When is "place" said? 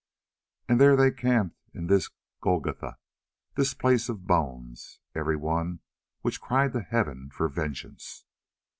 3.75-4.09